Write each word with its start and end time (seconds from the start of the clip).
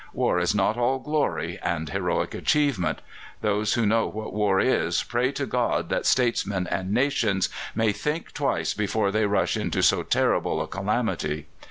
War 0.13 0.39
is 0.39 0.55
not 0.55 0.77
all 0.79 0.97
glory 0.97 1.59
and 1.61 1.87
heroic 1.87 2.33
achievement. 2.33 3.01
Those 3.41 3.75
who 3.75 3.85
know 3.85 4.07
what 4.07 4.33
war 4.33 4.59
is 4.59 5.03
pray 5.03 5.31
to 5.33 5.45
God 5.45 5.89
that 5.89 6.07
statesmen 6.07 6.65
and 6.71 6.91
nations 6.91 7.49
may 7.75 7.91
think 7.91 8.33
twice 8.33 8.73
before 8.73 9.11
they 9.11 9.27
rush 9.27 9.55
into 9.55 9.83
so 9.83 10.01
terrible 10.01 10.59
a 10.59 10.65
calamity. 10.65 11.45